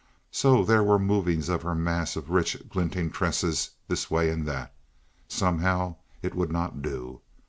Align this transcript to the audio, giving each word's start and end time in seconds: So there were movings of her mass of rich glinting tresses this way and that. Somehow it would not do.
So 0.31 0.63
there 0.63 0.81
were 0.83 0.97
movings 0.97 1.47
of 1.47 1.61
her 1.61 1.75
mass 1.75 2.15
of 2.15 2.31
rich 2.31 2.57
glinting 2.67 3.11
tresses 3.11 3.69
this 3.87 4.09
way 4.09 4.31
and 4.31 4.47
that. 4.47 4.73
Somehow 5.27 5.97
it 6.23 6.33
would 6.33 6.51
not 6.51 6.81
do. 6.81 7.21